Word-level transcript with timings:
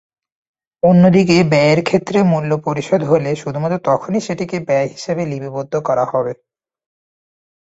অন্যদিকে 0.83 1.37
ব্যয়ের 1.51 1.79
ক্ষেত্রে 1.83 2.19
মূল্য 2.31 2.51
পরিশোধ 2.65 3.01
হলে 3.03 3.31
শুধুমাত্র 3.35 3.77
তখনই 3.89 4.21
সেটিকে 4.21 4.57
ব্যয় 4.67 4.87
হিসেবে 4.87 5.23
লিপিবদ্ধ 5.25 5.73
করা 5.87 6.05
হবে। 6.05 6.33